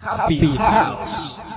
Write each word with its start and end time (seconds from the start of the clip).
Happy 0.00 0.54
House. 0.56 1.55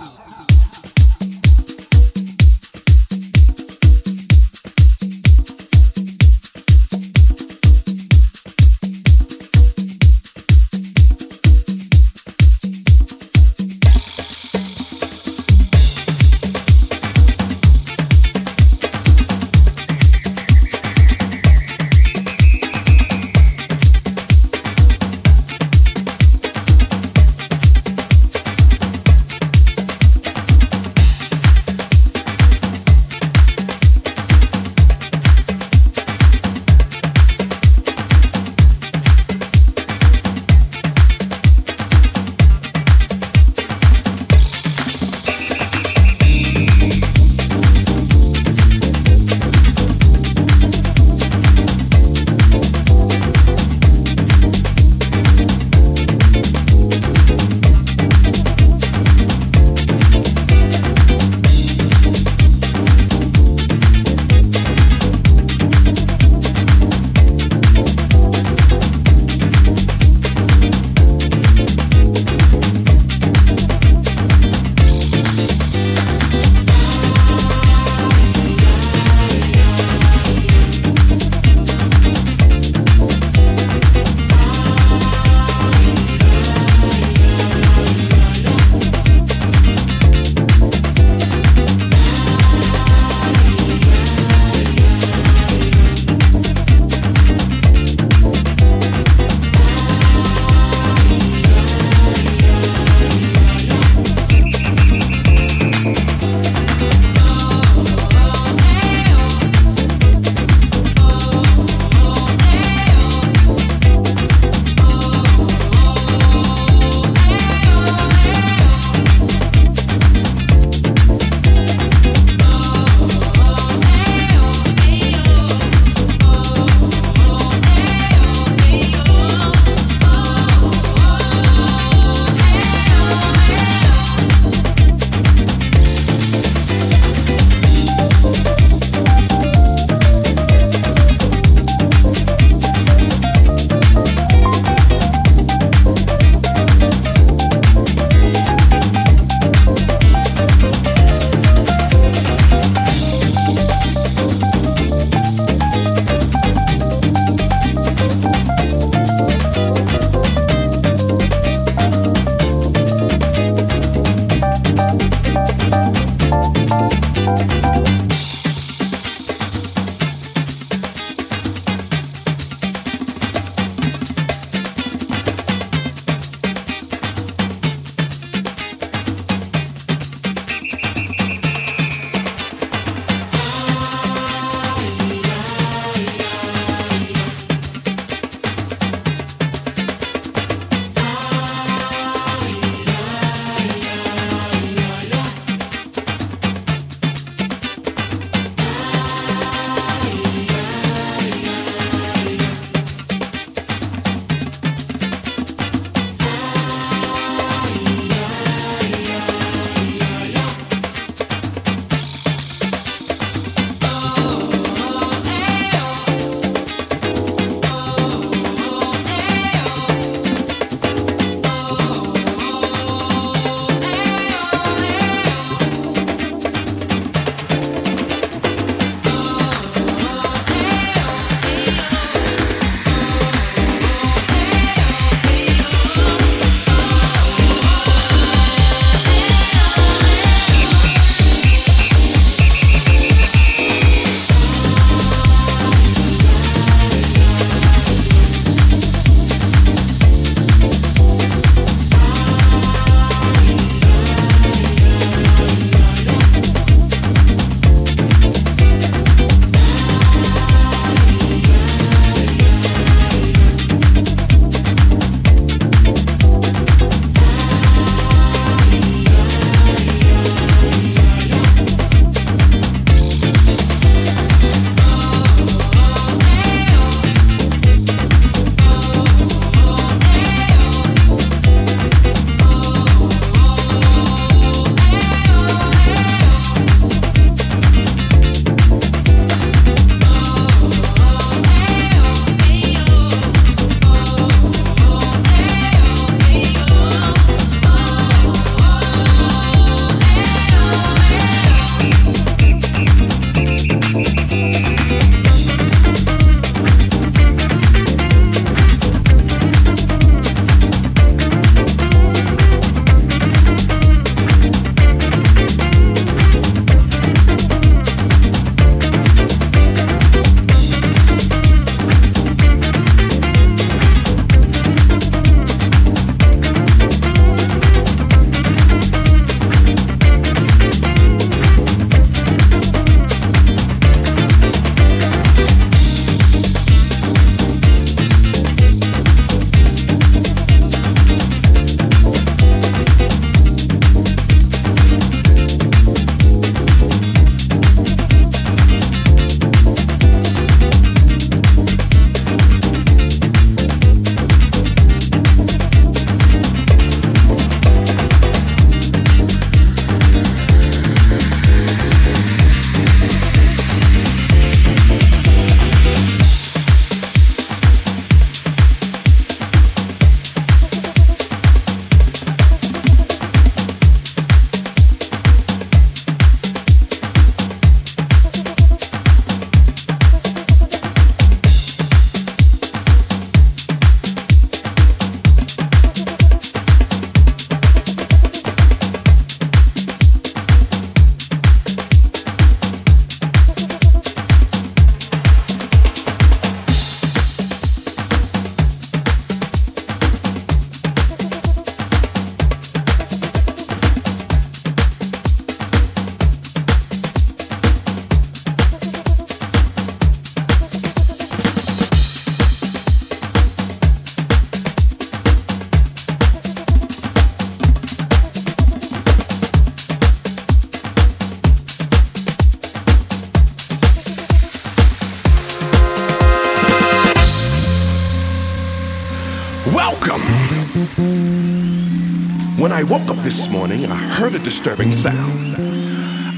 Disturbing 434.59 434.91
sound. 434.91 435.55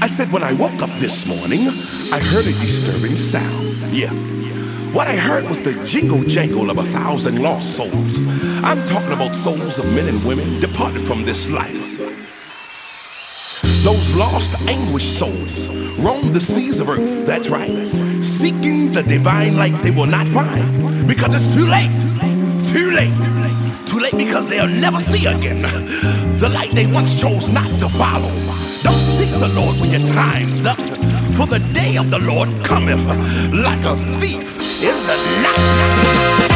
I 0.00 0.06
said, 0.06 0.30
when 0.30 0.44
I 0.44 0.52
woke 0.52 0.80
up 0.80 0.90
this 1.00 1.26
morning, 1.26 1.66
I 2.12 2.20
heard 2.20 2.44
a 2.44 2.54
disturbing 2.54 3.16
sound. 3.16 3.92
Yeah. 3.92 4.12
What 4.94 5.08
I 5.08 5.16
heard 5.16 5.42
was 5.46 5.58
the 5.58 5.72
jingle 5.88 6.22
jangle 6.22 6.70
of 6.70 6.78
a 6.78 6.84
thousand 6.84 7.42
lost 7.42 7.74
souls. 7.74 7.92
I'm 8.62 8.80
talking 8.86 9.12
about 9.12 9.34
souls 9.34 9.80
of 9.80 9.92
men 9.92 10.06
and 10.06 10.24
women 10.24 10.60
departed 10.60 11.02
from 11.02 11.24
this 11.24 11.50
life. 11.50 11.98
Those 13.82 14.14
lost, 14.14 14.68
anguished 14.68 15.18
souls 15.18 15.68
roam 15.98 16.32
the 16.32 16.38
seas 16.38 16.78
of 16.78 16.90
earth, 16.90 17.26
that's 17.26 17.48
right, 17.48 17.76
seeking 18.22 18.92
the 18.92 19.02
divine 19.02 19.56
light 19.56 19.74
they 19.82 19.90
will 19.90 20.06
not 20.06 20.28
find 20.28 21.08
because 21.08 21.34
it's 21.34 21.52
too 21.52 21.64
late. 21.64 22.31
Too 22.72 22.90
late. 22.90 23.12
Too 23.86 23.98
late 23.98 24.16
because 24.16 24.48
they'll 24.48 24.66
never 24.66 24.98
see 24.98 25.26
again 25.26 25.62
the 26.38 26.48
light 26.48 26.70
they 26.72 26.86
once 26.86 27.20
chose 27.20 27.48
not 27.48 27.68
to 27.78 27.88
follow. 27.88 28.30
Don't 28.82 29.02
seek 29.16 29.30
the 29.38 29.52
Lord 29.54 29.76
when 29.80 29.90
your 29.90 30.12
time's 30.12 30.64
up, 30.66 30.78
for 31.36 31.46
the 31.46 31.60
day 31.72 31.96
of 31.96 32.10
the 32.10 32.18
Lord 32.18 32.48
cometh 32.64 33.04
like 33.52 33.84
a 33.84 33.94
thief 34.20 34.42
in 34.82 34.96
the 35.06 35.16
night. 35.42 36.51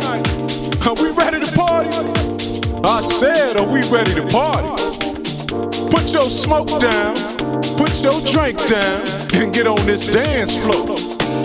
night. 0.00 0.86
Are 0.86 0.94
we 0.94 1.10
ready 1.12 1.44
to 1.44 1.50
party? 1.56 1.90
I 2.84 3.00
said, 3.00 3.56
are 3.56 3.66
we 3.66 3.82
ready 3.90 4.14
to 4.14 4.26
party? 4.28 4.68
Put 5.90 6.12
your 6.12 6.28
smoke 6.28 6.68
down, 6.80 7.14
put 7.76 7.92
your 8.02 8.18
drink 8.26 8.58
down, 8.66 9.02
and 9.34 9.52
get 9.52 9.66
on 9.66 9.80
this 9.86 10.06
dance 10.06 10.56
floor. 10.62 10.96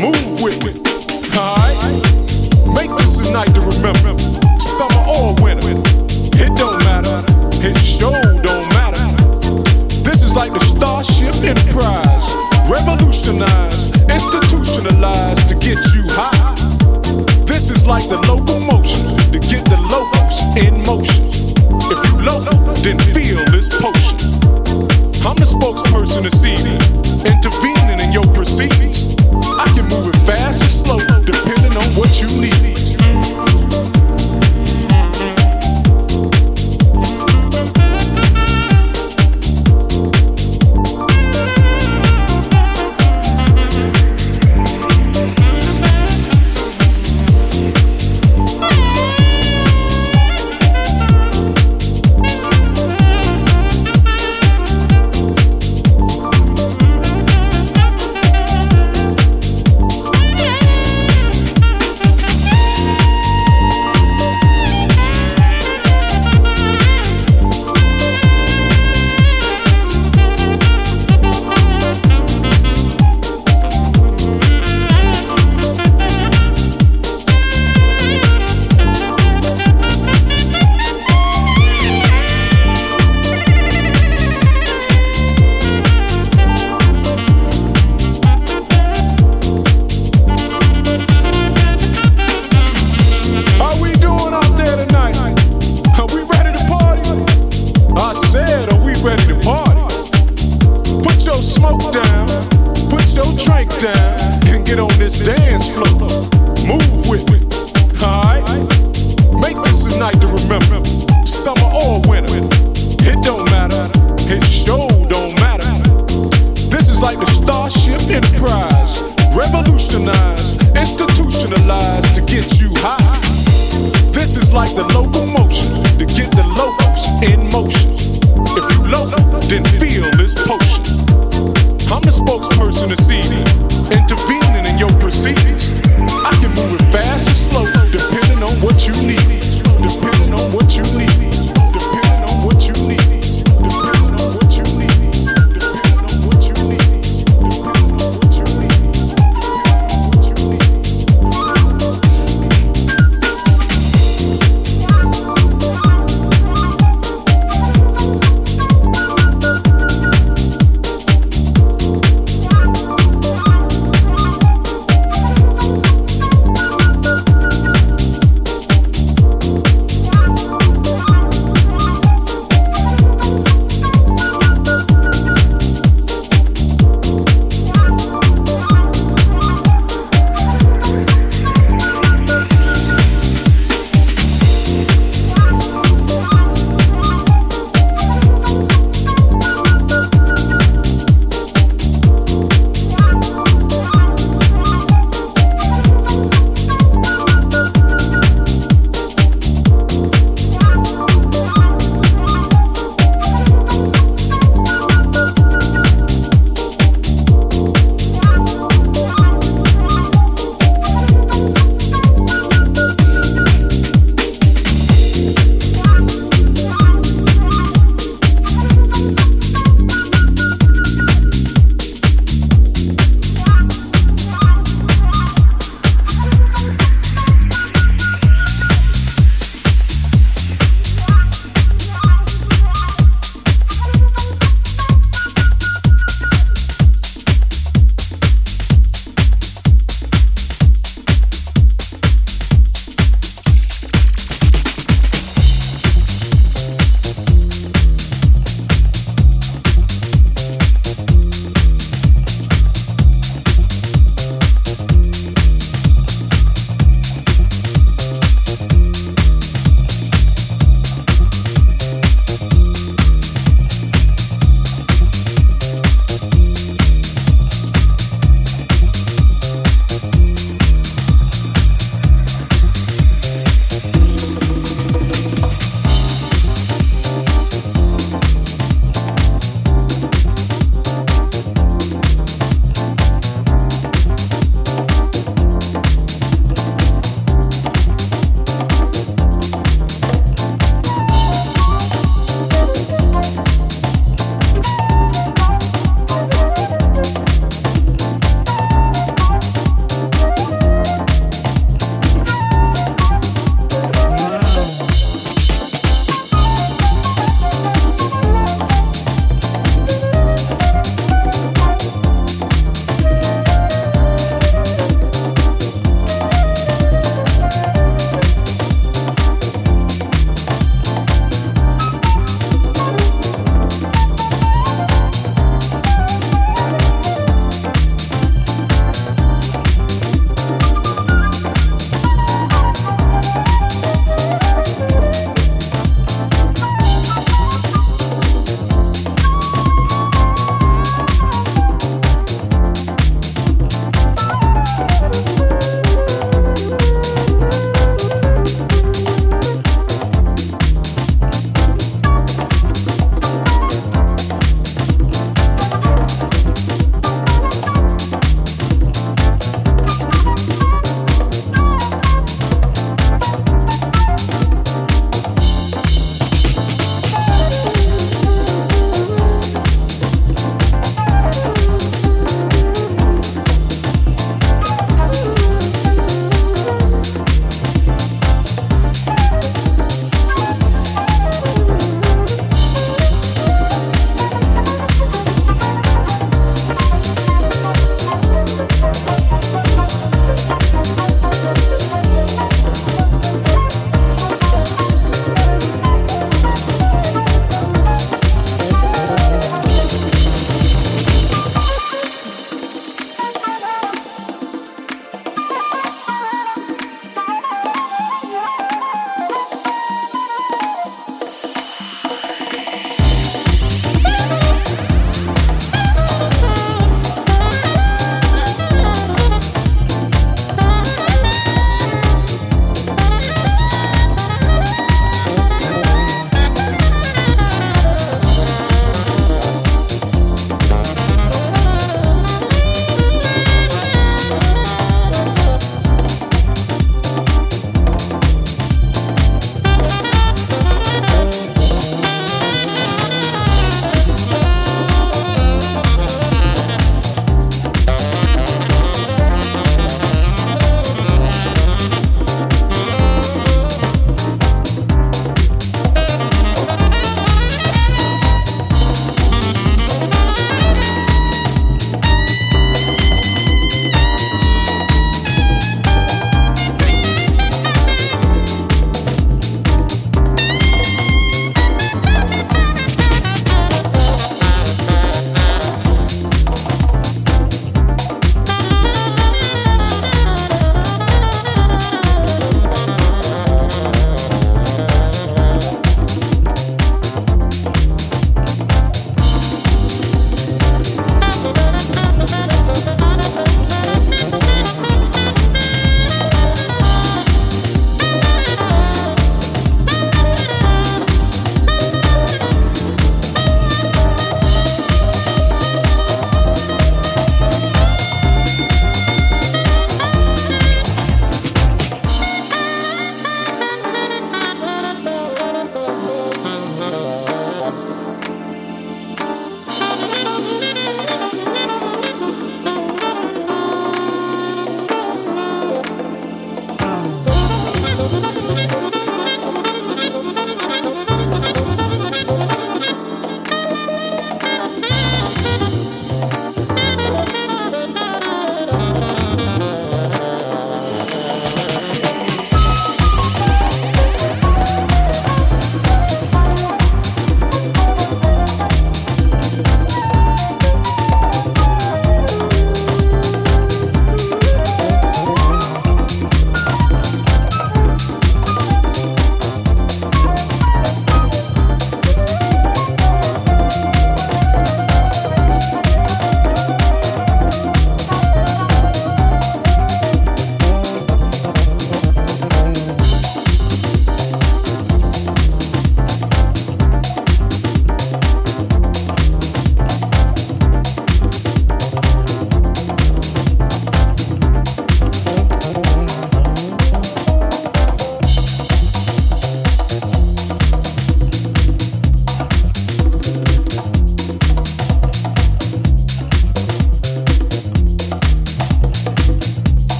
Move 0.00 0.42
with 0.42 0.58
me, 0.64 0.72
Alright? 1.36 1.78
Make 2.74 2.90
this 2.98 3.16
a 3.18 3.32
night 3.32 3.54
to 3.54 3.60
remember. 3.60 4.18
Summer 4.58 5.02
or 5.08 5.34
winter. 5.42 5.76
It 6.36 6.56
don't 6.56 6.78
matter. 6.84 7.22
It 7.64 7.76
sure 7.78 8.22
don't 8.42 8.68
matter. 8.74 9.04
This 10.02 10.22
is 10.22 10.34
like 10.34 10.52
the 10.52 10.60
Starship 10.60 11.34
Enterprise. 11.42 12.32
Revolutionized, 12.68 13.96
institutionalized 14.10 15.48
to 15.48 15.54
get 15.54 15.78
you 15.94 16.02
high. 16.10 16.81
This 17.62 17.78
is 17.78 17.86
like 17.86 18.02
the 18.08 18.18
locomotion 18.26 19.06
to 19.30 19.38
get 19.38 19.62
the 19.70 19.78
locals 19.86 20.42
in 20.58 20.82
motion. 20.82 21.22
If 21.94 22.02
you 22.10 22.18
low, 22.26 22.42
then 22.82 22.98
feel 23.14 23.38
this 23.54 23.70
potion. 23.70 24.18
I'm 25.22 25.38
the 25.38 25.46
spokesperson 25.46 26.24
this 26.26 26.42
evening, 26.42 26.82
intervening 27.22 28.02
in 28.02 28.10
your 28.10 28.26
proceedings. 28.34 29.14
I 29.62 29.70
can 29.78 29.86
move 29.86 30.10
it 30.10 30.18
fast 30.26 30.64
or 30.64 30.74
slow, 30.74 30.98
depending 31.22 31.78
on 31.78 31.86
what 31.94 32.10
you 32.18 32.26
need. 32.42 34.01